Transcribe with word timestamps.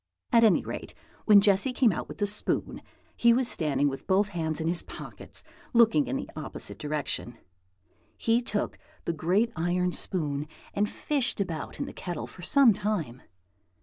At 0.31 0.43
any 0.43 0.65
rate, 0.65 0.95
when 1.25 1.41
Jessy 1.41 1.71
came 1.73 1.91
out 1.91 2.07
with 2.07 2.17
the 2.17 2.25
spoon, 2.25 2.81
he 3.15 3.33
was 3.33 3.47
standing 3.47 3.87
with 3.87 4.07
both 4.07 4.29
hands 4.29 4.59
in 4.59 4.67
his 4.67 4.81
pockets, 4.81 5.43
looking 5.73 6.07
in 6.07 6.15
the 6.15 6.27
opposite 6.35 6.79
direction. 6.79 7.37
He 8.17 8.41
took 8.41 8.79
the 9.05 9.13
great 9.13 9.51
iron 9.55 9.91
spoon 9.91 10.47
and 10.73 10.89
fished 10.89 11.39
about 11.39 11.79
in 11.79 11.85
the 11.85 11.93
kettle 11.93 12.25
for 12.25 12.41
some 12.41 12.73
time. 12.73 13.21